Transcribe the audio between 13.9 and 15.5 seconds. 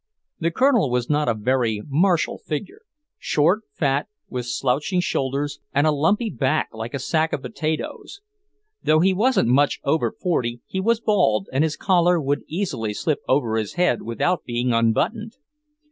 without being unbuttoned.